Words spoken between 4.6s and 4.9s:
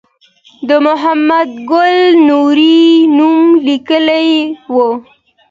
و.